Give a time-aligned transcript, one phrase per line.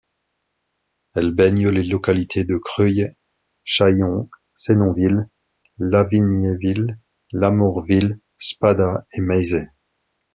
[1.13, 3.11] Elle baigne les localités de Creuë,
[3.65, 5.29] Chaillon, Senonville,
[5.77, 6.97] Lavignéville,
[7.31, 9.67] Lamorville, Spada et Maizey.